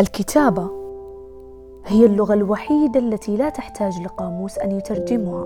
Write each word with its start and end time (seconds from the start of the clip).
الكتابة 0.00 0.70
هي 1.86 2.06
اللغة 2.06 2.34
الوحيدة 2.34 3.00
التي 3.00 3.36
لا 3.36 3.48
تحتاج 3.48 4.02
لقاموس 4.02 4.58
أن 4.58 4.70
يترجمها. 4.70 5.44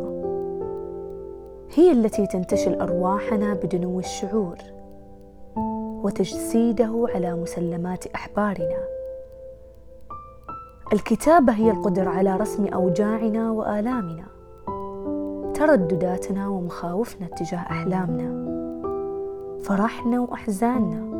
هي 1.74 1.92
التي 1.92 2.26
تنتشل 2.26 2.80
أرواحنا 2.80 3.54
بدنو 3.54 3.98
الشعور 3.98 4.56
وتجسيده 6.04 7.06
على 7.14 7.34
مسلمات 7.36 8.06
أحبارنا. 8.06 8.78
الكتابة 10.92 11.52
هي 11.52 11.70
القدرة 11.70 12.10
على 12.10 12.36
رسم 12.36 12.66
أوجاعنا 12.66 13.50
وآلامنا 13.50 14.24
تردداتنا 15.54 16.48
ومخاوفنا 16.48 17.26
تجاه 17.26 17.58
أحلامنا 17.58 18.48
فرحنا 19.62 20.20
وأحزاننا 20.20 21.18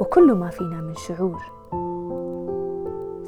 وكل 0.00 0.32
ما 0.32 0.50
فينا 0.50 0.80
من 0.80 0.94
شعور. 0.94 1.61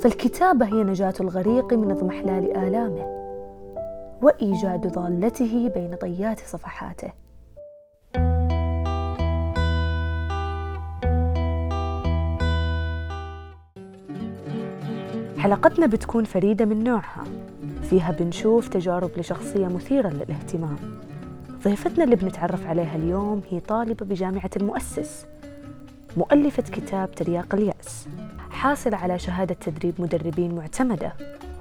فالكتابة 0.04 0.66
هي 0.66 0.84
نجاة 0.84 1.14
الغريق 1.20 1.74
من 1.74 1.90
أضمحلال 1.90 2.56
آلامه 2.56 3.06
وإيجاد 4.22 4.86
ضالته 4.86 5.68
بين 5.68 5.94
طيات 5.94 6.40
صفحاته. 6.40 7.12
حلقتنا 15.38 15.86
بتكون 15.86 16.24
فريدة 16.24 16.64
من 16.64 16.84
نوعها. 16.84 17.24
فيها 17.82 18.12
بنشوف 18.12 18.68
تجارب 18.68 19.10
لشخصية 19.16 19.66
مثيرة 19.66 20.08
للاهتمام. 20.08 20.76
ضيفتنا 21.64 22.04
اللي 22.04 22.16
بنتعرف 22.16 22.66
عليها 22.66 22.96
اليوم 22.96 23.42
هي 23.50 23.60
طالبة 23.60 24.06
بجامعة 24.06 24.50
المؤسس 24.56 25.26
مؤلفة 26.16 26.62
كتاب 26.62 27.10
ترياق 27.10 27.54
اليأس. 27.54 28.08
حاصلة 28.64 28.96
على 28.96 29.18
شهادة 29.18 29.54
تدريب 29.54 29.94
مدربين 29.98 30.54
معتمدة 30.54 31.12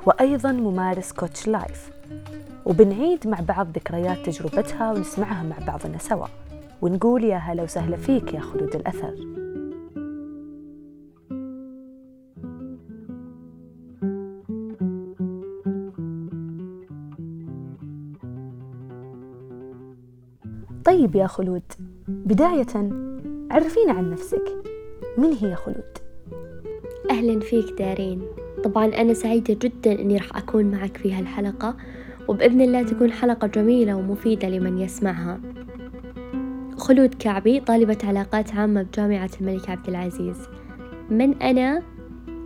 وأيضا 0.05 0.51
ممارس 0.51 1.11
كوتش 1.11 1.47
لايف 1.47 1.91
وبنعيد 2.65 3.27
مع 3.27 3.39
بعض 3.39 3.67
ذكريات 3.75 4.25
تجربتها 4.25 4.91
ونسمعها 4.91 5.43
مع 5.43 5.65
بعضنا 5.67 5.97
سوا. 5.97 6.27
ونقول 6.81 7.23
يا 7.23 7.37
هلا 7.37 7.63
وسهلا 7.63 7.97
فيك 7.97 8.33
يا 8.33 8.39
خلود 8.39 8.75
الأثر. 8.75 9.13
طيب 20.85 21.15
يا 21.15 21.27
خلود 21.27 21.63
بداية 22.07 22.89
عرفينا 23.51 23.93
عن 23.93 24.11
نفسك. 24.11 24.63
من 25.17 25.33
هي 25.33 25.55
خلود؟ 25.55 26.02
أهلا 27.11 27.39
فيك 27.39 27.65
دارين. 27.79 28.21
طبعا 28.63 28.85
أنا 28.85 29.13
سعيدة 29.13 29.57
جدا 29.61 30.01
أني 30.01 30.17
راح 30.17 30.37
أكون 30.37 30.65
معك 30.65 30.97
في 30.97 31.13
هالحلقة 31.13 31.75
وبإذن 32.27 32.61
الله 32.61 32.83
تكون 32.83 33.11
حلقة 33.11 33.47
جميلة 33.47 33.95
ومفيدة 33.95 34.49
لمن 34.49 34.77
يسمعها. 34.77 35.39
خلود 36.77 37.13
كعبي 37.13 37.59
طالبة 37.59 37.97
علاقات 38.03 38.55
عامة 38.55 38.81
بجامعة 38.81 39.29
الملك 39.41 39.69
عبد 39.69 39.89
العزيز. 39.89 40.37
من 41.09 41.41
أنا؟ 41.41 41.83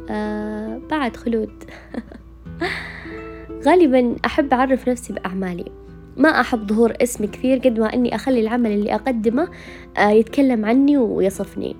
آه 0.09 0.81
بعد 0.89 1.16
خلود. 1.16 1.64
غالبا 3.66 4.16
أحب 4.25 4.53
أعرف 4.53 4.89
نفسي 4.89 5.14
بأعمالي. 5.14 5.71
ما 6.17 6.30
أحب 6.30 6.67
ظهور 6.67 6.94
اسم 7.02 7.25
كثير 7.25 7.58
قد 7.58 7.80
ما 7.80 7.94
أني 7.94 8.16
أخلي 8.16 8.39
العمل 8.39 8.71
اللي 8.71 8.95
أقدمه 8.95 9.47
آه 9.97 10.09
يتكلم 10.09 10.66
عني 10.66 10.97
ويصفني. 10.97 11.75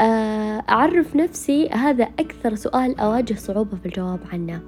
آه، 0.00 0.43
أعرف 0.68 1.16
نفسي 1.16 1.68
هذا 1.68 2.04
أكثر 2.04 2.54
سؤال 2.54 3.00
أواجه 3.00 3.34
صعوبة 3.34 3.76
في 3.76 3.86
الجواب 3.86 4.20
عنه. 4.32 4.60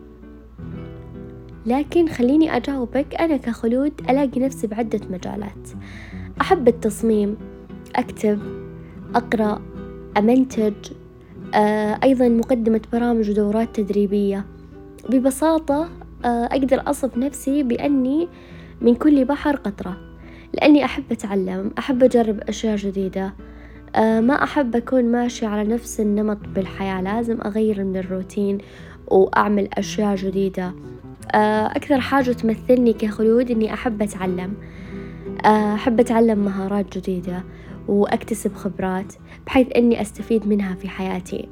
لكن 1.67 2.09
خليني 2.09 2.57
أجاوبك 2.57 3.15
أنا 3.15 3.37
كخلود 3.37 3.93
ألاقي 4.11 4.41
نفسي 4.41 4.67
بعدة 4.67 5.01
مجالات. 5.11 5.69
أحب 6.41 6.69
التصميم 6.69 7.37
أكتب 7.97 8.41
أقرأ 9.15 9.63
أمنتج 10.19 10.75
آه، 11.55 12.01
أيضا 12.03 12.29
مقدمة 12.29 12.81
برامج 12.93 13.31
ودورات 13.31 13.81
تدريبية. 13.81 14.45
ببساطة 15.09 15.89
آه، 16.25 16.45
أقدر 16.45 16.83
أصف 16.87 17.19
نفسي 17.19 17.63
بأني 17.63 18.29
من 18.81 18.95
كل 18.95 19.25
بحر 19.25 19.57
قطرة 19.57 19.97
لأني 20.55 20.85
أحب 20.85 21.05
أتعلم 21.13 21.71
أحب 21.79 22.03
أجرب 22.03 22.41
أشياء 22.41 22.77
جديدة. 22.77 23.33
ما 23.97 24.43
أحب 24.43 24.77
أكون 24.77 25.05
ماشية 25.05 25.47
على 25.47 25.69
نفس 25.69 26.01
النمط 26.01 26.39
بالحياة 26.55 27.03
لازم 27.03 27.41
أغير 27.41 27.85
من 27.85 27.97
الروتين 27.97 28.59
وأعمل 29.07 29.69
أشياء 29.75 30.17
جديدة. 30.17 30.73
آه، 31.35 31.67
أكثر 31.67 32.01
حاجة 32.01 32.31
تمثلني 32.33 32.93
كخلود 32.93 33.51
إني 33.51 33.75
أحب 33.75 34.03
أتعلم. 34.03 34.55
آه، 35.45 35.75
أحب 35.75 36.01
أتعلم 36.01 36.39
مهارات 36.39 36.99
جديدة 36.99 37.43
وأكتسب 37.89 38.55
خبرات 38.55 39.15
بحيث 39.47 39.67
إني 39.77 40.01
أستفيد 40.01 40.47
منها 40.47 40.75
في 40.75 40.89
حياتي. 40.89 41.49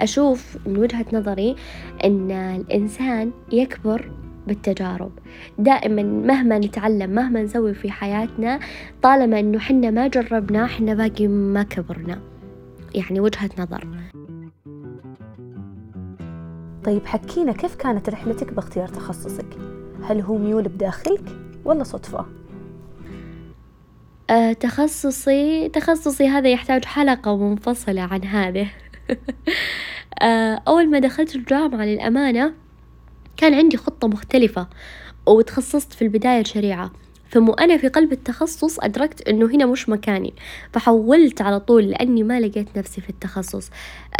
أشوف 0.00 0.56
من 0.66 0.76
وجهة 0.76 1.06
نظري 1.12 1.56
إن 2.04 2.30
الإنسان 2.30 3.30
يكبر 3.52 4.10
بالتجارب. 4.50 5.12
دائما 5.58 6.02
مهما 6.02 6.58
نتعلم 6.58 7.10
مهما 7.10 7.42
نسوي 7.42 7.74
في 7.74 7.90
حياتنا 7.90 8.60
طالما 9.02 9.40
إنه 9.40 9.58
حنا 9.58 9.90
ما 9.90 10.08
جربنا 10.08 10.66
حنا 10.66 10.94
باقي 10.94 11.26
ما 11.26 11.62
كبرنا. 11.62 12.20
يعني 12.94 13.20
وجهة 13.20 13.50
نظر. 13.58 13.88
طيب 16.84 17.06
حكينا 17.06 17.52
كيف 17.52 17.74
كانت 17.74 18.08
رحلتك 18.08 18.52
باختيار 18.52 18.88
تخصصك؟ 18.88 19.58
هل 20.02 20.20
هو 20.20 20.38
ميول 20.38 20.62
بداخلك 20.62 21.24
ولا 21.64 21.84
صدفة؟ 21.84 22.26
أه 24.30 24.52
تخصصي 24.52 25.68
تخصصي 25.68 26.28
هذا 26.28 26.48
يحتاج 26.48 26.84
حلقة 26.84 27.36
منفصلة 27.36 28.02
عن 28.02 28.24
هذا 28.24 28.66
أه 30.22 30.62
أول 30.68 30.90
ما 30.90 30.98
دخلت 30.98 31.36
الجامعة 31.36 31.84
للأمانة 31.84 32.52
كان 33.36 33.54
عندي 33.54 33.76
خطة 33.76 34.08
مختلفة 34.08 34.66
وتخصصت 35.26 35.92
في 35.92 36.02
البداية 36.02 36.40
الشريعة. 36.40 36.90
ثم 37.30 37.48
وأنا 37.48 37.76
في 37.76 37.88
قلب 37.88 38.12
التخصص 38.12 38.80
أدركت 38.80 39.28
أنه 39.28 39.46
هنا 39.46 39.66
مش 39.66 39.88
مكاني. 39.88 40.34
فحولت 40.72 41.40
على 41.42 41.60
طول 41.60 41.84
لأني 41.84 42.22
ما 42.22 42.40
لقيت 42.40 42.78
نفسي 42.78 43.00
في 43.00 43.10
التخصص. 43.10 43.70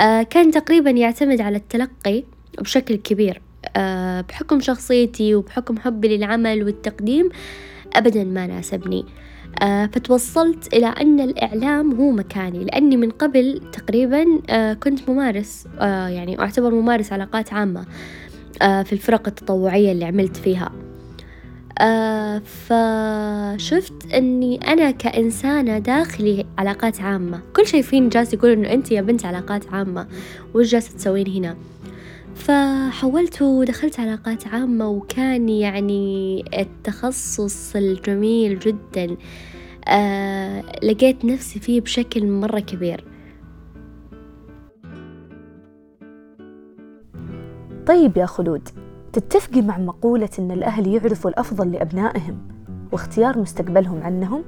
آه 0.01 0.23
كان 0.23 0.51
تقريبا 0.51 0.91
يعتمد 0.91 1.41
على 1.41 1.57
التلقي 1.57 2.25
بشكل 2.59 2.95
كبير. 2.97 3.41
آه 3.77 4.21
بحكم 4.21 4.61
شخصيتي 4.61 5.35
وبحكم 5.35 5.79
حبي 5.79 6.17
للعمل 6.17 6.65
والتقديم 6.65 7.29
أبدا 7.95 8.25
ما 8.25 8.47
ناسبني. 8.47 9.05
آه 9.63 9.87
فتوصلت 9.87 10.75
إلى 10.75 10.87
أن 10.87 11.21
الإعلام 11.21 11.93
هو 11.93 12.11
مكاني 12.11 12.65
لأني 12.65 12.97
من 12.97 13.11
قبل 13.11 13.63
تقريبا 13.73 14.25
آه 14.51 14.73
كنت 14.73 15.11
ممارس 15.11 15.67
آه 15.81 16.09
يعني 16.09 16.41
أعتبر 16.41 16.75
ممارس 16.75 17.13
علاقات 17.13 17.53
عامة. 17.53 17.87
في 18.59 18.93
الفرق 18.93 19.29
التطوعية 19.29 19.93
اللي 19.93 20.05
عملت 20.05 20.37
فيها. 20.37 20.73
آه، 21.79 22.39
فشفت 22.39 24.13
إني 24.15 24.57
أنا 24.73 24.91
كإنسانة 24.91 25.79
داخلي 25.79 26.47
علاقات 26.59 27.01
عامة. 27.01 27.41
كل 27.57 27.67
شيء 27.67 27.83
فيني 27.83 28.09
جالس 28.09 28.35
يقول 28.35 28.51
إنه 28.51 28.73
أنت 28.73 28.93
يا 28.93 29.01
بنت 29.03 29.25
علاقات 29.25 29.75
عامة. 29.75 30.07
وش 30.55 30.67
جالسة 30.71 30.97
تسوين 30.97 31.29
هنا؟ 31.29 31.57
فحولت 32.35 33.43
ودخلت 33.43 34.01
علاقات 34.01 34.47
عامة 34.47 34.89
وكان 34.89 35.49
يعني 35.49 36.45
التخصص 36.61 37.77
الجميل 37.77 38.59
جدا. 38.59 39.17
آه 39.89 40.65
لقيت 40.83 41.25
نفسي 41.25 41.61
فيه 41.61 41.81
بشكل 41.81 42.27
مرة 42.27 42.61
كبير. 42.61 43.05
طيب 47.91 48.17
يا 48.17 48.27
خلود 48.27 48.69
تتفقي 49.13 49.63
مع 49.63 49.79
مقولة 49.79 50.29
أن 50.39 50.51
الأهل 50.51 50.87
يعرفوا 50.87 51.31
الأفضل 51.31 51.73
لأبنائهم 51.73 52.39
واختيار 52.93 53.39
مستقبلهم 53.39 54.03
عنهم 54.03 54.45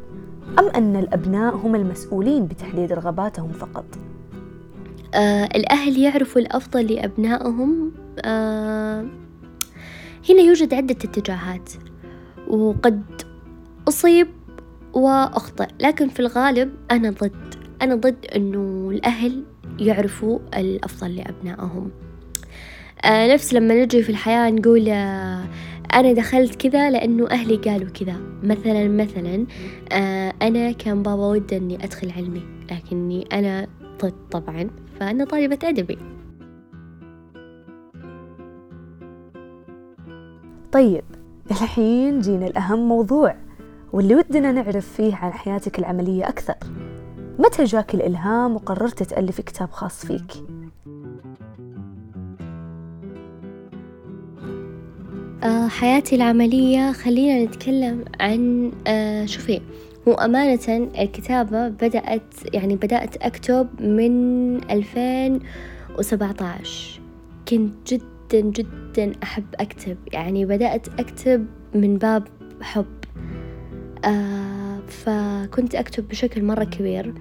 أم 0.58 0.68
أن 0.68 0.96
الأبناء 0.96 1.56
هم 1.56 1.74
المسؤولين 1.74 2.46
بتحديد 2.46 2.92
رغباتهم 2.92 3.52
فقط؟ 3.52 3.84
آه 5.14 5.44
الأهل 5.44 5.98
يعرفوا 5.98 6.40
الأفضل 6.40 6.86
لأبنائهم 6.86 7.92
آه 8.24 9.00
هنا 10.30 10.40
يوجد 10.40 10.74
عدة 10.74 10.96
اتجاهات 11.04 11.70
وقد 12.48 13.02
أصيب 13.88 14.28
وأخطئ 14.94 15.68
لكن 15.80 16.08
في 16.08 16.20
الغالب 16.20 16.72
أنا 16.90 17.10
ضد 17.10 17.54
أنا 17.82 17.94
ضد 17.94 18.26
أنه 18.36 18.90
الأهل 18.90 19.44
يعرفوا 19.78 20.38
الأفضل 20.56 21.16
لأبنائهم 21.16 21.90
آه، 23.04 23.34
نفس 23.34 23.54
لما 23.54 23.84
نجي 23.84 24.02
في 24.02 24.10
الحياة 24.10 24.50
نقول 24.50 24.88
آه، 24.88 25.44
أنا 25.94 26.12
دخلت 26.12 26.54
كذا 26.54 26.90
لأنه 26.90 27.30
أهلي 27.30 27.56
قالوا 27.56 27.88
كذا. 27.90 28.16
مثلا 28.42 28.88
مثلا 28.88 29.46
آه، 29.92 30.32
أنا 30.42 30.72
كان 30.72 31.02
بابا 31.02 31.26
وده 31.26 31.56
أني 31.56 31.84
أدخل 31.84 32.10
علمي 32.10 32.42
لكني 32.70 33.26
أنا 33.32 33.66
ضد 34.02 34.14
طبعا 34.30 34.70
فأنا 35.00 35.24
طالبة 35.24 35.58
أدبي. 35.64 35.98
طيب 40.72 41.04
الحين 41.50 42.20
جينا 42.20 42.46
الأهم 42.46 42.88
موضوع 42.88 43.36
واللي 43.92 44.14
ودنا 44.14 44.52
نعرف 44.52 44.88
فيه 44.92 45.14
عن 45.16 45.32
حياتك 45.32 45.78
العملية 45.78 46.28
أكثر. 46.28 46.54
متى 47.38 47.64
جاك 47.64 47.94
الإلهام 47.94 48.54
وقررت 48.54 49.02
تألف 49.02 49.40
كتاب 49.40 49.70
خاص 49.70 50.06
فيك؟ 50.06 50.32
حياتي 55.68 56.14
العملية 56.16 56.92
خلينا 56.92 57.44
نتكلم 57.44 58.04
عن 58.20 58.72
آه 58.86 59.26
شوفي 59.26 59.60
هو 60.08 60.14
أمانة 60.14 60.90
الكتابة 60.98 61.68
بدأت 61.68 62.54
يعني 62.54 62.76
بدأت 62.76 63.16
أكتب 63.16 63.68
من 63.80 64.56
ألفين 64.70 65.40
وسبعة 65.98 66.36
عشر 66.40 67.00
كنت 67.48 67.94
جدا 67.94 68.40
جدا 68.40 69.12
أحب 69.22 69.44
أكتب 69.54 69.96
يعني 70.12 70.44
بدأت 70.44 70.88
أكتب 71.00 71.46
من 71.74 71.98
باب 71.98 72.28
حب. 72.60 72.86
آه 74.04 74.78
فكنت 74.88 75.74
أكتب 75.74 76.08
بشكل 76.08 76.44
مرة 76.44 76.64
كبير. 76.64 77.14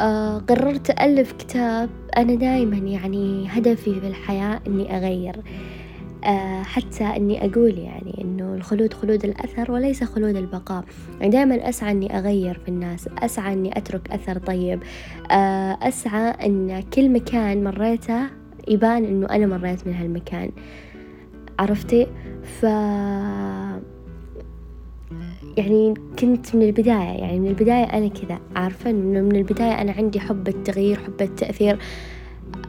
آه 0.00 0.38
قررت 0.38 1.00
ألف 1.00 1.32
كتاب. 1.32 1.90
أنا 2.16 2.34
دايما 2.34 2.76
يعني 2.76 3.46
هدفي 3.48 4.00
في 4.00 4.06
الحياة 4.06 4.60
إني 4.66 4.96
أغير. 4.96 5.36
آه 5.36 5.77
حتى 6.62 7.04
إني 7.04 7.46
أقول 7.46 7.78
يعني 7.78 8.20
إنه 8.24 8.54
الخلود 8.54 8.92
خلود 8.92 9.24
الأثر 9.24 9.72
وليس 9.72 10.04
خلود 10.04 10.36
البقاء. 10.36 10.84
يعني 11.20 11.32
دائما 11.32 11.68
أسعى 11.68 11.90
إني 11.92 12.18
أغير 12.18 12.60
في 12.64 12.68
الناس 12.68 13.08
أسعى 13.18 13.52
إني 13.52 13.78
أترك 13.78 14.10
أثر 14.10 14.38
طيب. 14.38 14.82
آه 15.30 15.78
أسعى 15.82 16.30
إن 16.46 16.82
كل 16.94 17.10
مكان 17.10 17.64
مريته 17.64 18.20
يبان 18.68 19.04
إنه 19.04 19.26
أنا 19.26 19.46
مريت 19.46 19.86
من 19.86 19.94
هالمكان. 19.94 20.50
عرفتي؟ 21.58 22.06
ف 22.42 22.62
يعني 25.56 25.94
كنت 26.18 26.54
من 26.56 26.62
البداية 26.62 27.18
يعني 27.18 27.40
من 27.40 27.48
البداية 27.48 27.84
أنا 27.84 28.08
كذا. 28.08 28.38
عارفة؟ 28.56 28.90
إنه 28.90 29.20
من 29.20 29.36
البداية 29.36 29.80
أنا 29.80 29.92
عندي 29.92 30.20
حب 30.20 30.48
التغيير 30.48 30.96
حب 30.98 31.22
التأثير. 31.22 31.78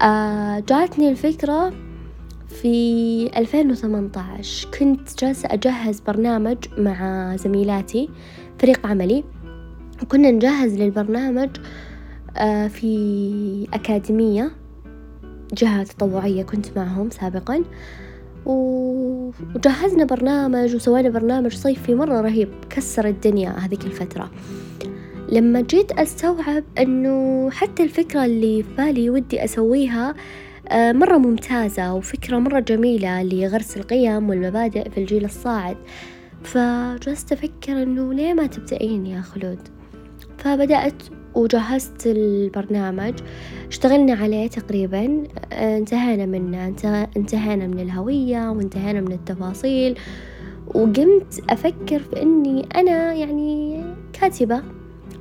آه 0.02 0.60
جاتني 0.60 1.10
الفكرة 1.10 1.74
في 2.50 3.30
2018 3.38 4.70
كنت 4.80 5.24
جالسة 5.24 5.50
أجهز 5.52 6.00
برنامج 6.00 6.58
مع 6.78 7.36
زميلاتي 7.36 8.10
فريق 8.60 8.88
عملي. 8.88 9.24
وكنا 10.04 10.32
نجهز 10.32 10.74
للبرنامج 10.76 11.50
آه 12.38 12.68
في 12.68 13.68
أكاديمية 13.74 14.52
جهة 15.54 15.84
تطوعية 15.84 16.44
كنت 16.44 16.78
معهم 16.78 17.10
سابقا. 17.10 17.64
وجهزنا 18.46 20.06
برنامج 20.06 20.76
وسوينا 20.76 21.10
برنامج 21.10 21.54
صيفي 21.54 21.96
مرة 21.96 22.22
رهيب 22.22 22.50
كسر 22.70 23.08
الدنيا 23.08 23.50
هذيك 23.50 23.86
الفترة. 23.86 24.32
لما 25.32 25.62
جيت 25.62 25.92
أستوعب 25.92 26.64
أنه 26.80 27.50
حتى 27.50 27.84
الفكرة 27.84 28.26
اللي 28.26 28.64
في 28.64 28.70
بالي 28.78 29.10
ودي 29.10 29.44
أسويها 29.44 30.10
آه، 30.10 30.16
مرة 30.74 31.18
ممتازة 31.18 31.94
وفكرة 31.94 32.38
مرة 32.38 32.60
جميلة 32.60 33.24
لغرس 33.24 33.78
القيم 33.78 34.30
والمبادئ 34.30 34.90
في 34.90 34.98
الجيل 34.98 35.26
الصاعد. 35.26 35.78
فجلست 36.44 37.32
أفكر 37.32 37.84
أنه 37.84 38.14
ليه 38.14 38.34
ما 38.34 38.48
تبدأين 38.48 39.06
يا 39.06 39.22
خلود؟ 39.22 39.60
فبدأت 40.38 41.04
وجهزت 41.36 42.08
البرنامج 42.08 43.14
اشتغلنا 43.68 44.14
عليه 44.14 44.48
تقريبا 44.48 45.24
انتهينا 45.52 46.26
منه. 46.26 46.76
انتهينا 47.18 47.68
من 47.68 47.80
الهوية 47.80 48.52
وانتهينا 48.52 49.02
من 49.02 49.12
التفاصيل 49.12 50.00
وقمت 50.68 51.44
أفكر 51.50 52.00
في 52.00 52.22
أني 52.22 52.68
أنا 52.76 53.14
يعني 53.14 53.84
كاتبة. 54.14 54.62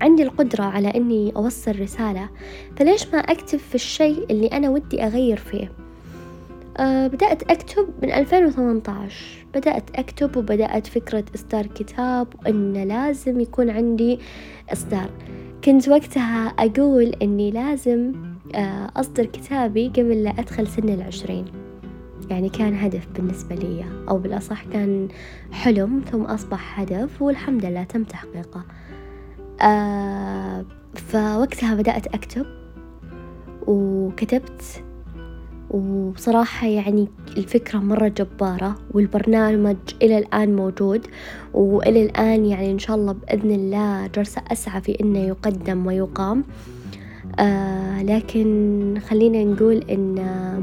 عندي 0.01 0.23
القدرة 0.23 0.65
على 0.65 0.89
أني 0.89 1.33
أوصل 1.37 1.81
رسالة 1.81 2.29
فليش 2.77 3.07
ما 3.07 3.19
أكتب 3.19 3.59
في 3.59 3.75
الشيء 3.75 4.27
اللي 4.31 4.47
أنا 4.47 4.69
ودي 4.71 5.03
أغير 5.03 5.37
فيه؟ 5.37 5.73
أه 6.79 7.07
بدأت 7.07 7.51
أكتب 7.51 7.89
من 8.03 8.13
2018 8.13 9.39
بدأت 9.55 9.91
أكتب 9.95 10.37
وبدأت 10.37 10.87
فكرة 10.87 11.25
إصدار 11.35 11.67
كتاب 11.67 12.27
وأن 12.39 12.89
لازم 12.89 13.41
يكون 13.41 13.71
عندي 13.71 14.19
إصدار. 14.73 15.11
كنت 15.65 15.89
وقتها 15.89 16.47
أقول 16.49 17.15
إني 17.23 17.51
لازم 17.51 18.13
آه، 18.55 18.91
أصدر 18.97 19.27
كتابي 19.27 19.89
قبل 19.89 20.25
لا 20.25 20.31
أدخل 20.31 20.67
سن 20.67 20.89
العشرين. 20.89 21.45
يعني 22.31 22.49
كان 22.49 22.75
هدف 22.75 23.09
بالنسبة 23.15 23.55
لي 23.55 23.85
أو 24.09 24.19
بالأصح 24.19 24.65
كان 24.65 25.09
حلم 25.53 26.03
ثم 26.13 26.23
أصبح 26.23 26.81
هدف 26.81 27.23
والحمد 27.23 27.65
لله 27.65 27.83
تم 27.83 28.05
تحقيقه. 28.05 28.65
فوقتها 30.95 31.75
بدأت 31.75 32.07
أكتب 32.07 32.47
وكتبت 33.67 34.83
وبصراحة 35.71 36.67
يعني 36.67 37.09
الفكرة 37.37 37.79
مرة 37.79 38.09
جبارة 38.09 38.75
والبرنامج 38.91 39.77
إلى 40.03 40.19
الآن 40.19 40.57
موجود 40.57 41.07
وإلى 41.55 42.03
الآن 42.03 42.47
يعني 42.47 42.71
إن 42.71 42.79
شاء 42.79 42.97
الله 42.97 43.13
بإذن 43.13 43.51
الله 43.51 44.07
جالسة 44.07 44.43
أسعى 44.53 44.81
في 44.81 45.01
إنه 45.01 45.19
يقدم 45.19 45.87
ويقام. 45.87 46.45
آه 47.39 48.03
لكن 48.03 48.99
خلينا 49.09 49.45
نقول 49.45 49.77
إن 49.77 50.17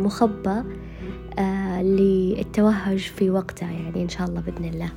مخبى 0.04 0.64
آه 1.40 1.82
للتوهج 1.82 2.98
في 2.98 3.30
وقته 3.30 3.72
يعني 3.72 4.04
إن 4.04 4.10
شاء 4.10 4.28
الله 4.28 4.42
بإذن 4.42 4.66
الله. 4.66 4.90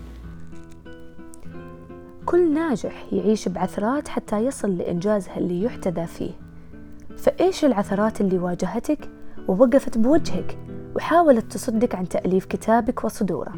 كل 2.29 2.55
ناجح 2.55 3.07
يعيش 3.13 3.49
بعثرات 3.49 4.09
حتى 4.09 4.39
يصل 4.39 4.77
لإنجازه 4.77 5.37
اللي 5.37 5.63
يحتذى 5.63 6.07
فيه. 6.07 6.31
فإيش 7.17 7.65
العثرات 7.65 8.21
اللي 8.21 8.39
واجهتك 8.39 9.11
ووقفت 9.49 9.99
بوجهك 9.99 10.59
وحاولت 10.97 11.53
تصدك 11.53 11.95
عن 11.95 12.09
تأليف 12.09 12.45
كتابك 12.45 13.05
وصدوره؟ 13.05 13.53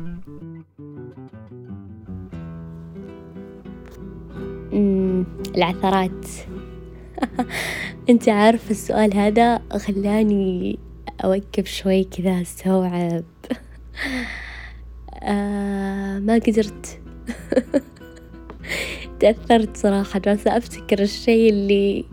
العثرات. 5.56 6.26
أنت 8.10 8.28
عارف 8.28 8.70
السؤال 8.70 9.14
هذا 9.14 9.58
خلاني 9.58 10.78
أوقف 11.24 11.64
شوي 11.66 12.04
كذا 12.04 12.42
أستوعب. 12.42 13.24
آه 15.22 16.18
ما 16.18 16.34
قدرت. 16.34 17.00
تأثرت 19.20 19.76
صراحة 19.76 20.18
جالسة 20.18 20.56
أفتكر 20.56 21.02
الشيء 21.02 21.50
اللي 21.50 22.04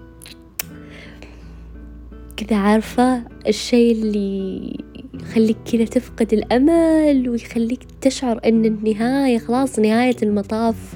كذا 2.37 2.57
عارفة؟ 2.57 3.23
الشي 3.47 3.91
اللي 3.91 4.77
يخليك 5.13 5.57
كذا 5.71 5.85
تفقد 5.85 6.33
الأمل 6.33 7.29
ويخليك 7.29 7.79
تشعر 8.01 8.39
أن 8.45 8.65
النهاية 8.65 9.37
خلاص 9.37 9.79
نهاية 9.79 10.15
المطاف. 10.23 10.93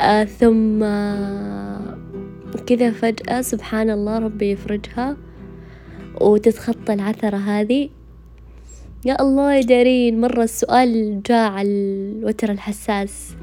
آه 0.00 0.24
ثم 0.24 0.78
كذا 2.66 2.90
فجأة 2.90 3.40
سبحان 3.40 3.90
الله 3.90 4.18
ربي 4.18 4.50
يفرجها 4.50 5.16
وتتخطى 6.20 6.92
العثرة 6.92 7.36
هذه. 7.36 7.88
يا 9.04 9.22
الله 9.22 9.60
دارين 9.60 10.20
مرة 10.20 10.42
السؤال 10.42 11.22
جاء 11.22 11.50
على 11.50 11.68
الوتر 11.68 12.50
الحساس. 12.50 13.34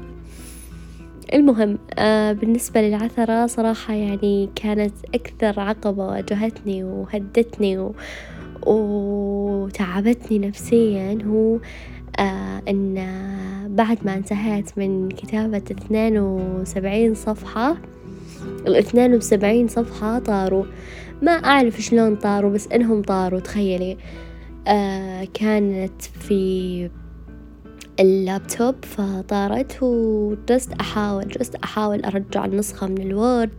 المهم 1.34 1.78
آه 1.98 2.32
بالنسبة 2.32 2.80
للعثرة 2.80 3.46
صراحة 3.46 3.94
يعني 3.94 4.50
كانت 4.54 4.94
أكثر 5.14 5.60
عقبة 5.60 6.06
واجهتني 6.06 6.84
وهدتني 6.84 7.78
و... 7.78 7.94
وتعبتني 8.66 10.38
نفسيا 10.38 11.18
هو 11.26 11.58
آه 12.18 12.62
أن 12.68 12.94
بعد 13.68 13.98
ما 14.04 14.14
انتهيت 14.14 14.78
من 14.78 15.08
كتابة 15.08 15.62
اثنين 15.70 16.18
وسبعين 16.18 17.14
صفحة 17.14 17.76
الاثنين 18.66 19.14
وسبعين 19.14 19.68
صفحة 19.68 20.18
طاروا. 20.18 20.64
ما 21.22 21.32
أعرف 21.32 21.80
شلون 21.80 22.16
طاروا 22.16 22.50
بس 22.50 22.68
إنهم 22.68 23.02
طاروا 23.02 23.40
تخيلي. 23.40 23.96
آه 24.66 25.28
كانت 25.34 26.02
في 26.02 26.90
اللابتوب 28.00 28.74
فطارت 28.84 29.82
وجلست 29.82 30.72
أحاول 30.72 31.28
جلست 31.28 31.54
أحاول 31.54 32.04
أرجع 32.04 32.44
النسخة 32.44 32.86
من 32.86 33.00
ال 33.00 33.08
Word. 33.08 33.50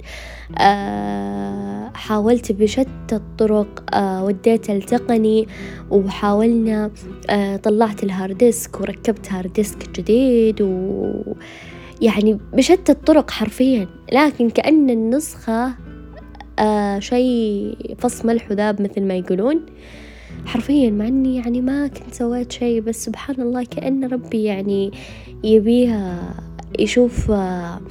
أه 0.60 1.90
حاولت 1.94 2.52
بشتى 2.52 2.88
الطرق 3.12 3.96
أه 3.96 4.24
وديت 4.26 4.70
التقني 4.70 5.48
وحاولنا 5.90 6.92
أه 7.30 7.56
طلعت 7.56 8.04
ال 8.04 8.11
hard 8.11 8.38
disk 8.38 8.82
وركبت 8.82 9.32
hard 9.32 9.54
disk 9.54 10.00
جديد 10.00 10.62
و 10.62 11.12
يعني 12.02 12.40
بشتى 12.54 12.92
الطرق 12.92 13.32
حرفيا. 13.32 13.88
لكن 14.14 14.50
كأن 14.50 14.90
النسخة 14.90 15.74
آه 16.60 17.00
شيء 17.00 17.96
فص 18.00 18.26
ملح 18.26 18.52
وذاب 18.52 18.82
مثل 18.82 19.02
ما 19.02 19.14
يقولون. 19.14 19.66
حرفيا 20.46 20.90
مع 20.90 21.08
إني 21.08 21.36
يعني 21.36 21.62
ما 21.62 21.88
كنت 21.88 22.14
سويت 22.14 22.52
شي 22.52 22.82
بس 22.82 23.06
سبحان 23.06 23.42
الله 23.42 23.64
كأن 23.64 24.06
ربي 24.06 24.44
يعني 24.44 24.92
يبيها 25.44 26.36
يشوف 26.80 27.32
آه، 27.32 27.82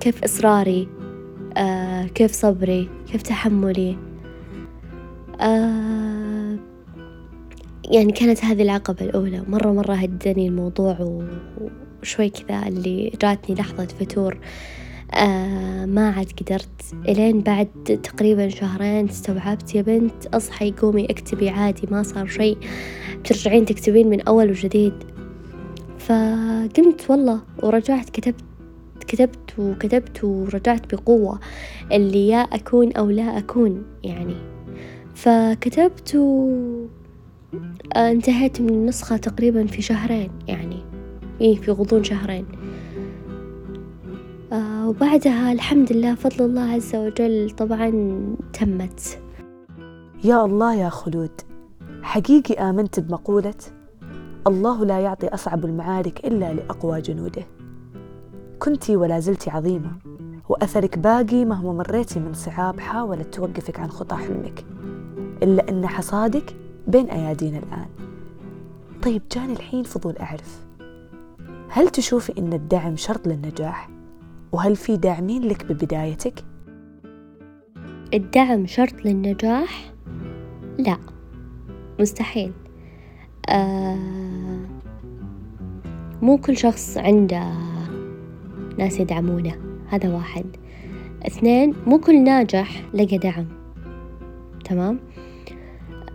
كيف 0.00 0.24
إصراري 0.24 0.88
آه، 1.56 2.06
كيف 2.06 2.32
صبري 2.32 2.88
كيف 3.12 3.22
تحملي. 3.22 3.96
آه، 5.40 6.56
يعني 7.90 8.12
كانت 8.12 8.44
هذه 8.44 8.62
العقبة 8.62 9.04
الأولى. 9.04 9.42
مرة 9.48 9.72
مرة 9.72 9.94
هدني 9.94 10.48
الموضوع 10.48 11.20
وشوي 12.02 12.30
كذا 12.30 12.68
اللي 12.68 13.12
جاتني 13.22 13.56
لحظة 13.56 13.86
فتور. 13.86 14.38
آه 15.16 15.86
ما 15.86 16.10
عاد 16.10 16.32
قدرت. 16.40 16.94
إلين 17.08 17.40
بعد 17.40 17.68
تقريبا 18.02 18.48
شهرين 18.48 19.08
استوعبت 19.08 19.74
يا 19.74 19.82
بنت 19.82 20.26
أصحي 20.26 20.70
قومي 20.72 21.04
اكتبي 21.04 21.48
عادي 21.48 21.88
ما 21.90 22.02
صار 22.02 22.26
شيء. 22.26 22.58
ترجعين 23.24 23.64
تكتبين 23.64 24.08
من 24.08 24.20
أول 24.20 24.50
وجديد. 24.50 24.92
فقمت 25.98 27.10
والله 27.10 27.40
ورجعت 27.62 28.10
كتبت 28.10 28.44
كتبت 29.06 29.58
وكتبت 29.58 30.24
ورجعت 30.24 30.94
بقوة 30.94 31.40
اللي 31.92 32.28
يا 32.28 32.38
أكون 32.38 32.92
أو 32.92 33.10
لا 33.10 33.38
أكون 33.38 33.82
يعني. 34.04 34.36
فكتبت 35.14 36.14
و 36.14 36.50
انتهيت 37.96 38.60
من 38.60 38.68
النسخة 38.68 39.16
تقريبا 39.16 39.66
في 39.66 39.82
شهرين 39.82 40.30
يعني. 40.48 40.78
إيه 41.40 41.56
في 41.56 41.70
غضون 41.70 42.04
شهرين. 42.04 42.44
آه 42.52 42.63
وبعدها 44.84 45.52
الحمد 45.52 45.92
لله 45.92 46.14
فضل 46.14 46.44
الله 46.44 46.62
عز 46.62 46.96
وجل 46.96 47.50
طبعا 47.50 47.90
تمت. 48.52 49.18
يا 50.24 50.44
الله 50.44 50.74
يا 50.74 50.88
خلود 50.88 51.30
حقيقي 52.02 52.54
آمنت 52.54 53.00
بمقولة 53.00 53.54
الله 54.46 54.84
لا 54.84 55.00
يعطي 55.00 55.28
أصعب 55.28 55.64
المعارك 55.64 56.26
إلا 56.26 56.54
لأقوى 56.54 57.00
جنوده. 57.00 57.42
كنت 58.58 58.90
ولا 58.90 59.20
زلت 59.20 59.48
عظيمة 59.48 59.92
وأثرك 60.48 60.98
باقي 60.98 61.44
مهما 61.44 61.72
مريتي 61.72 62.20
من 62.20 62.32
صعاب 62.32 62.80
حاولت 62.80 63.34
توقفك 63.34 63.80
عن 63.80 63.90
خطى 63.90 64.16
حلمك 64.16 64.64
إلا 65.42 65.68
أن 65.68 65.86
حصادك 65.86 66.56
بين 66.88 67.10
أيادينا 67.10 67.58
الآن. 67.58 67.88
طيب 69.02 69.22
جاني 69.32 69.52
الحين 69.52 69.82
فضول 69.82 70.16
أعرف 70.16 70.64
هل 71.68 71.88
تشوفي 71.88 72.38
أن 72.38 72.52
الدعم 72.52 72.96
شرط 72.96 73.26
للنجاح؟ 73.28 73.93
وهل 74.54 74.76
في 74.76 74.96
داعمين 74.96 75.42
لك 75.42 75.64
ببدايتك؟ 75.72 76.44
الدعم 78.14 78.66
شرط 78.66 79.04
للنجاح؟ 79.04 79.92
لا 80.78 80.96
مستحيل. 82.00 82.52
آه 83.48 83.98
مو 86.22 86.38
كل 86.38 86.56
شخص 86.56 86.98
عنده 86.98 87.52
ناس 88.78 89.00
يدعمونه 89.00 89.54
هذا 89.88 90.14
واحد. 90.14 90.46
اثنين 91.26 91.74
مو 91.86 91.98
كل 91.98 92.24
ناجح 92.24 92.82
لقى 92.94 93.18
دعم. 93.18 93.46
تمام؟ 94.64 94.98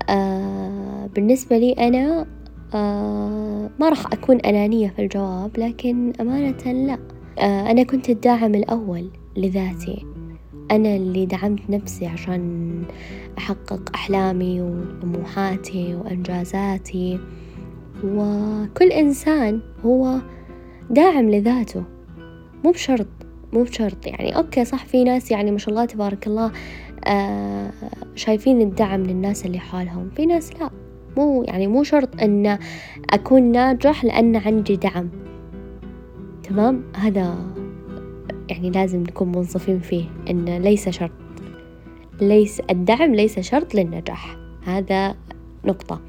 آه 0.09 1.09
بالنسبة 1.15 1.57
لي 1.57 1.71
أنا 1.73 2.25
آه 2.73 3.69
ما 3.79 3.89
راح 3.89 4.05
أكون 4.05 4.37
أنانية 4.37 4.89
في 4.89 5.01
الجواب 5.01 5.51
لكن 5.57 6.13
أمانة 6.21 6.71
لا. 6.71 6.93
آه 6.93 7.18
أنا 7.41 7.83
كنت 7.83 8.09
الداعم 8.09 8.55
الأول 8.55 9.09
لذاتي. 9.37 10.05
أنا 10.71 10.95
اللي 10.95 11.25
دعمت 11.25 11.69
نفسي 11.69 12.07
عشان 12.07 12.83
أحقق 13.37 13.89
أحلامي 13.95 14.61
وطموحاتي 14.61 15.95
وإنجازاتي. 15.95 17.19
وكل 18.03 18.91
إنسان 18.91 19.61
هو 19.85 20.17
داعم 20.89 21.29
لذاته. 21.29 21.83
مو 22.63 22.71
بشرط 22.71 23.07
مو 23.53 23.63
بشرط. 23.63 24.07
يعني 24.07 24.35
أوكي 24.37 24.65
صح 24.65 24.85
في 24.85 25.03
ناس 25.03 25.31
يعني 25.31 25.51
ما 25.51 25.57
شاء 25.57 25.69
الله 25.69 25.85
تبارك 25.85 26.27
الله 26.27 26.51
آه 27.05 27.71
شايفين 28.15 28.61
الدعم 28.61 29.03
للناس 29.03 29.45
اللي 29.45 29.59
حولهم. 29.59 30.09
في 30.15 30.25
ناس 30.25 30.53
لا. 30.61 30.69
مو 31.17 31.43
يعني 31.43 31.67
مو 31.67 31.83
شرط 31.83 32.21
أن 32.21 32.57
أكون 33.09 33.51
ناجح 33.51 34.05
لأن 34.05 34.35
عندي 34.35 34.75
دعم. 34.75 35.09
تمام؟ 36.49 36.83
هذا 36.95 37.35
يعني 38.49 38.69
لازم 38.69 38.99
نكون 39.03 39.27
منصفين 39.27 39.79
فيه 39.79 40.05
إن 40.29 40.45
ليس 40.45 40.89
شرط. 40.89 41.11
ليس 42.21 42.59
الدعم 42.69 43.15
ليس 43.15 43.39
شرط 43.39 43.75
للنجاح. 43.75 44.37
هذا 44.63 45.15
نقطة. 45.65 46.01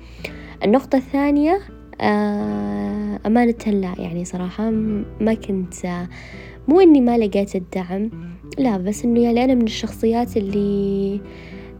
النقطة 0.64 0.96
الثانية 0.96 1.60
آه، 2.00 3.20
أمانة 3.26 3.54
لا 3.66 3.94
يعني 3.98 4.24
صراحة 4.24 4.70
ما 5.20 5.34
كنت 5.34 6.06
مو 6.68 6.80
إني 6.80 7.00
ما 7.00 7.18
لقيت 7.18 7.56
الدعم 7.56 8.10
لا 8.58 8.76
بس 8.76 9.04
إنه 9.04 9.20
يعني 9.20 9.44
أنا 9.44 9.54
من 9.54 9.62
الشخصيات 9.62 10.36
اللي 10.36 11.20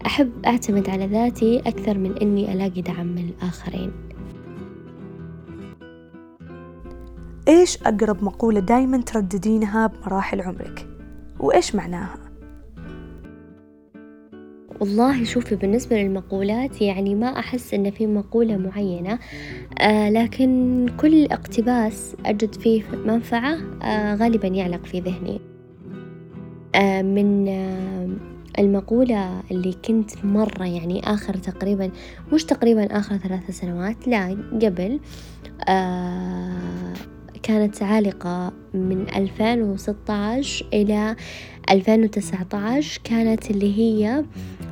أحب 0.07 0.31
أعتمد 0.47 0.91
على 0.91 1.07
ذاتي 1.07 1.59
أكثر 1.59 1.99
من 1.99 2.19
إني 2.19 2.53
ألاقي 2.53 2.83
دعم 2.83 3.07
من 3.07 3.29
الآخرين. 3.29 3.91
إيش 7.51 7.83
أقرب 7.83 8.25
مقولة 8.25 8.61
دايما 8.61 9.03
ترددينها 9.03 9.87
بمراحل 9.87 10.41
عمرك؟ 10.41 10.87
وإيش 11.41 11.75
معناها؟ 11.75 12.17
والله 14.81 15.25
شوفي 15.25 15.55
بالنسبة 15.55 15.97
للمقولات 15.97 16.83
يعني 16.83 17.15
ما 17.15 17.39
أحس 17.39 17.75
إن 17.75 17.91
في 17.91 18.07
مقولة 18.07 18.57
معينة 18.57 19.19
آه 19.79 20.11
لكن 20.11 20.87
كل 21.01 21.25
اقتباس 21.25 22.17
أجد 22.27 22.55
فيه 22.55 22.83
منفعة 23.07 23.59
آه 23.83 24.15
غالبا 24.15 24.49
يعلق 24.49 24.85
في 24.85 25.01
ذهني 25.01 25.41
آه 26.75 27.03
من 27.03 27.49
آه 27.49 28.09
المقولة 28.59 29.43
اللي 29.51 29.73
كنت 29.73 30.25
مرة 30.25 30.65
يعني 30.65 31.01
آخر 31.05 31.35
تقريبا 31.35 31.91
مش 32.33 32.45
تقريبا 32.45 32.99
آخر 32.99 33.17
ثلاث 33.17 33.51
سنوات 33.51 34.09
لا 34.09 34.37
قبل 34.63 35.01
آه 35.69 36.93
كانت 37.43 37.83
عالقة 37.83 38.53
من 38.75 39.07
2016 39.17 40.67
إلى 40.73 41.17
2019 41.71 43.01
كانت 43.05 43.51
اللي 43.51 43.79
هي 43.79 44.25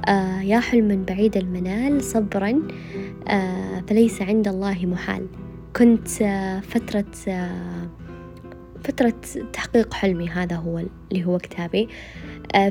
آه 0.09 0.41
يا 0.41 0.61
حلما 0.61 1.05
بعيد 1.09 1.37
المنال 1.37 2.05
صبرا 2.05 2.63
آه 3.29 3.83
فليس 3.89 4.23
عند 4.23 4.49
الله 4.49 4.87
محال. 4.87 5.27
كنت 5.77 6.23
آه 6.23 6.61
فترة 6.61 7.05
فترة 8.85 9.15
تحقيق 9.53 9.95
حلمي 9.95 10.29
هذا 10.29 10.57
هو 10.57 10.83
اللي 11.13 11.25
هو 11.25 11.39
كتابي. 11.39 11.89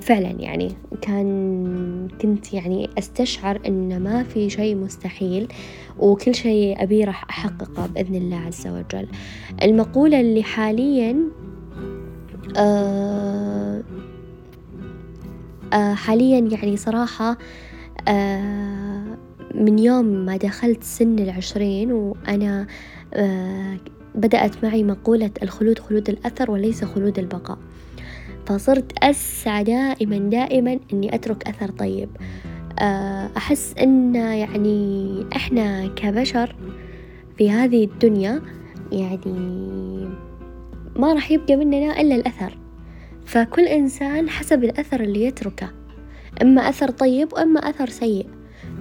فعلا 0.02 0.30
يعني 0.40 0.72
كان 1.02 2.08
كنت 2.22 2.54
يعني 2.54 2.90
أستشعر 2.98 3.62
إن 3.68 4.04
ما 4.04 4.24
في 4.24 4.50
شيء 4.50 4.76
مستحيل 4.76 5.48
وكل 6.00 6.36
شيء 6.36 6.84
ابيه 6.84 7.06
راح 7.06 7.26
أحققه 7.30 7.88
بإذن 7.88 8.16
الله 8.16 8.38
عز 8.38 8.68
وجل. 8.68 9.08
المقولة 9.64 10.22
اللي 10.22 10.44
حاليا 10.44 11.18
آه 12.58 13.84
آه 15.74 15.94
حاليا 15.94 16.40
يعني 16.40 16.78
صراحة 16.78 17.38
آه 18.08 19.18
من 19.56 19.80
يوم 19.80 20.06
ما 20.06 20.38
دخلت 20.38 20.84
سن 20.84 21.20
العشرين 21.20 21.92
وأنا 21.92 22.68
آه 23.14 23.78
بدأت 24.16 24.64
معي 24.66 24.84
مقولة 24.84 25.32
الخلود 25.44 25.80
خلود 25.80 26.10
الأثر 26.10 26.52
وليس 26.52 26.84
خلود 26.84 27.20
البقاء. 27.20 27.58
فصرت 28.48 29.04
أسعى 29.04 29.64
دائما 29.64 30.18
دائما 30.18 30.80
أني 30.94 31.16
أترك 31.16 31.48
أثر 31.48 31.72
طيب. 31.72 32.10
آه، 32.80 33.30
أحس 33.38 33.74
أن 33.82 34.16
يعني 34.16 35.26
إحنا 35.36 35.88
كبشر 35.88 36.56
في 37.38 37.52
هذه 37.52 37.84
الدنيا 37.86 38.42
يعني 38.92 40.10
ما 40.96 41.14
راح 41.14 41.32
يبقى 41.32 41.56
مننا 41.56 42.02
إلا 42.02 42.16
الأثر. 42.16 42.58
فكل 43.26 43.66
إنسان 43.66 44.30
حسب 44.30 44.64
الأثر 44.64 45.00
اللي 45.02 45.24
يتركه 45.26 45.70
إما 46.42 46.70
أثر 46.70 46.90
طيب 46.92 47.34
وإما 47.34 47.60
أثر 47.60 47.90
سيء. 47.90 48.28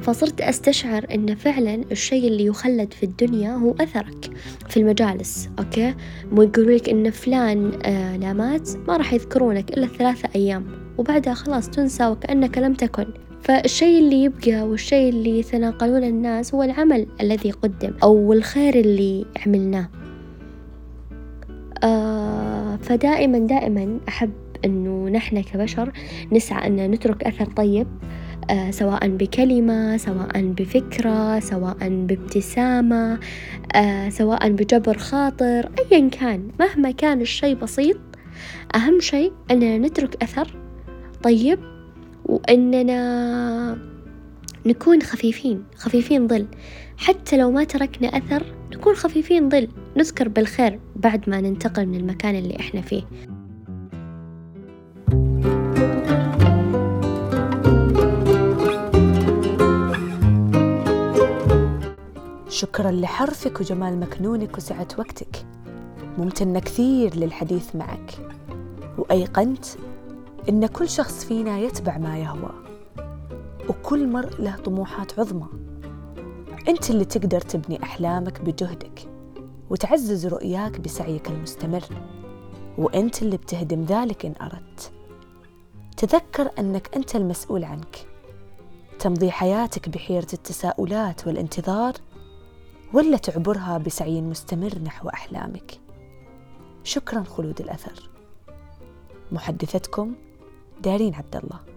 فصرت 0.02 0.40
أستشعر 0.40 1.06
أن 1.14 1.34
فعلا 1.34 1.74
الشيء 1.92 2.28
اللي 2.28 2.44
يخلد 2.44 2.92
في 2.92 3.02
الدنيا 3.02 3.52
هو 3.52 3.74
أثرك. 3.80 4.30
في 4.68 4.76
المجالس 4.76 5.48
أوكي؟ 5.58 5.94
مو 6.32 6.42
يقولوا 6.42 6.72
لك 6.76 6.88
إن 6.88 7.10
فلان 7.10 7.72
آه 7.84 8.16
لا 8.16 8.32
مات 8.32 8.70
ما 8.88 8.96
راح 8.96 9.12
يذكرونك 9.12 9.70
إلا 9.70 9.86
ثلاثة 9.86 10.28
أيام 10.36 10.66
وبعدها 10.98 11.34
خلاص 11.34 11.70
تنسى 11.70 12.06
وكأنك 12.06 12.58
لم 12.58 12.74
تكن. 12.74 13.06
فالشيء 13.42 13.98
اللي 13.98 14.24
يبقى 14.24 14.62
والشيء 14.68 15.08
اللي 15.08 15.38
يتناقلون 15.38 16.04
الناس 16.04 16.54
هو 16.54 16.62
العمل 16.62 17.06
الذي 17.20 17.50
قدم 17.50 17.92
أو 18.02 18.32
الخير 18.32 18.74
اللي 18.74 19.24
عملناه. 19.46 19.88
آه 21.84 22.76
فدائما 22.76 23.38
دائما 23.38 23.98
أحب 24.08 24.30
أنه 24.64 25.08
نحن 25.08 25.42
كبشر 25.42 25.92
نسعى 26.32 26.66
أن 26.66 26.90
نترك 26.90 27.24
أثر 27.24 27.44
طيب 27.44 27.86
آه، 27.86 28.25
سواء 28.70 29.08
بكلمة 29.08 29.96
سواء 29.96 30.42
بفكرة 30.42 31.40
سواء 31.40 31.76
بابتسامة 31.80 33.18
آه، 33.74 34.08
سواء 34.08 34.48
بجبر 34.48 34.98
خاطر 34.98 35.70
أيا 35.92 36.08
كان. 36.08 36.48
مهما 36.60 36.90
كان 36.90 37.20
الشي 37.20 37.54
بسيط 37.54 37.96
أهم 38.74 39.00
شيء 39.00 39.32
أننا 39.50 39.78
نترك 39.78 40.22
أثر 40.22 40.56
طيب 41.22 41.58
وأننا 42.24 43.78
نكون 44.66 45.02
خفيفين 45.02 45.64
خفيفين 45.76 46.28
ظل. 46.28 46.46
حتى 46.96 47.36
لو 47.36 47.50
ما 47.50 47.64
تركنا 47.64 48.08
أثر 48.08 48.42
نكون 48.72 48.94
خفيفين 48.94 49.48
ظل. 49.48 49.68
نذكر 49.96 50.28
بالخير 50.28 50.80
بعد 50.96 51.30
ما 51.30 51.40
ننتقل 51.40 51.86
من 51.86 51.94
المكان 51.94 52.34
اللي 52.34 52.56
إحنا 52.60 52.80
فيه. 52.80 53.02
شكرا 62.56 62.90
لحرفك 62.90 63.60
وجمال 63.60 64.00
مكنونك 64.00 64.56
وسعة 64.56 64.88
وقتك. 64.98 65.46
ممتنة 66.18 66.60
كثير 66.60 67.16
للحديث 67.16 67.76
معك. 67.76 68.18
وأيقنت 68.98 69.64
إن 70.48 70.66
كل 70.66 70.88
شخص 70.88 71.24
فينا 71.24 71.58
يتبع 71.58 71.98
ما 71.98 72.18
يهوى 72.18 72.50
وكل 73.68 74.08
مرء 74.08 74.42
له 74.42 74.56
طموحات 74.56 75.18
عظمى. 75.18 75.46
أنت 76.68 76.90
اللي 76.90 77.04
تقدر 77.04 77.40
تبني 77.40 77.82
أحلامك 77.82 78.40
بجهدك 78.40 79.08
وتعزز 79.70 80.26
رؤياك 80.26 80.80
بسعيك 80.80 81.28
المستمر 81.28 81.84
وأنت 82.78 83.22
اللي 83.22 83.36
بتهدم 83.36 83.84
ذلك 83.84 84.26
إن 84.26 84.34
أردت. 84.40 84.92
تذكر 85.96 86.50
أنك 86.58 86.96
أنت 86.96 87.16
المسؤول 87.16 87.64
عنك. 87.64 88.06
تمضي 88.98 89.30
حياتك 89.30 89.88
بحيرة 89.88 90.28
التساؤلات 90.32 91.26
والانتظار 91.26 91.92
ولا 92.92 93.16
تعبرها 93.16 93.78
بسعي 93.78 94.20
مستمر 94.20 94.78
نحو 94.78 95.08
أحلامك. 95.08 95.80
شكرا 96.84 97.22
خلود 97.22 97.60
الأثر. 97.60 98.10
محدثتكم 99.32 100.14
دارين 100.82 101.14
عبد 101.14 101.36
الله 101.36 101.75